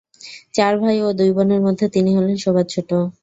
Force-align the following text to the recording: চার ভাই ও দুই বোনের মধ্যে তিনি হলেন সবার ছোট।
চার 0.53 0.73
ভাই 0.81 0.97
ও 1.01 1.19
দুই 1.19 1.31
বোনের 1.35 1.61
মধ্যে 1.63 1.85
তিনি 1.95 2.09
হলেন 2.17 2.37
সবার 2.43 2.65
ছোট। 2.73 2.89